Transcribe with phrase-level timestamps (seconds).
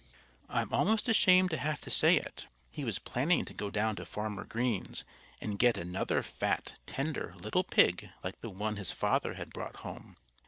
[0.49, 4.05] I'm almost ashamed to have to say it he was planning to go down to
[4.07, 5.05] Farmer Green's
[5.39, 10.17] and get another fat, tender, little pig like the one his father had brought home.